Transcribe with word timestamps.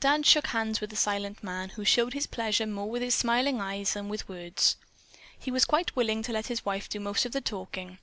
Dan 0.00 0.22
shook 0.22 0.46
hands 0.46 0.80
with 0.80 0.88
the 0.88 0.96
silent 0.96 1.44
man, 1.44 1.68
who 1.68 1.84
showed 1.84 2.14
his 2.14 2.26
pleasure 2.26 2.66
more 2.66 2.88
with 2.88 3.02
his 3.02 3.14
smiling 3.14 3.60
eyes 3.60 3.92
than 3.92 4.08
with 4.08 4.26
words. 4.26 4.78
He 5.38 5.50
was 5.50 5.66
quite 5.66 5.94
willing 5.94 6.22
to 6.22 6.32
let 6.32 6.46
his 6.46 6.64
wife 6.64 6.88
do 6.88 6.98
most 6.98 7.26
of 7.26 7.32
the 7.32 7.42
talking. 7.42 7.98